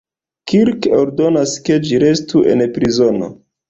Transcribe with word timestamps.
Kirk 0.51 0.87
ordonas 1.01 1.55
ke 1.69 1.79
ĝi 1.87 2.03
restu 2.09 2.47
en 2.57 2.69
prizono. 2.77 3.35